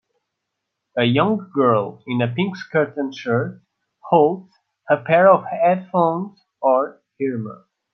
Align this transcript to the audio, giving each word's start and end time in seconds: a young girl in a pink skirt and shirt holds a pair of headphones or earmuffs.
a 0.97 1.03
young 1.03 1.51
girl 1.53 2.01
in 2.07 2.23
a 2.23 2.27
pink 2.27 2.55
skirt 2.57 2.97
and 2.97 3.13
shirt 3.15 3.61
holds 4.09 4.51
a 4.89 4.97
pair 4.97 5.29
of 5.29 5.45
headphones 5.45 6.41
or 6.59 7.03
earmuffs. 7.19 7.69